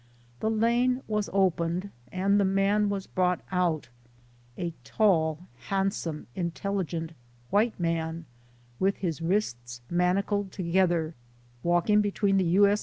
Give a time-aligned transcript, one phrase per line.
[0.39, 3.89] The lane was opened, and the man was brought out
[4.57, 7.11] a tall, handsome, intelligent
[7.51, 8.25] white man,
[8.79, 11.13] with his wrists manacled together,
[11.61, 12.65] walking between the U.
[12.67, 12.79] S.